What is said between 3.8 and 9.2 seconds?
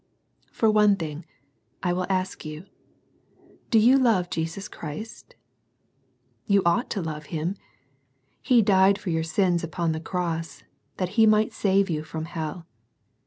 love Jesus Christ? You ought to love Him. He died for